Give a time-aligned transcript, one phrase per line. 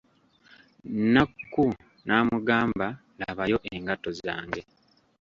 [1.13, 1.65] Nakku
[2.07, 2.87] n'amugamba,
[3.19, 4.61] labayo engatto zange.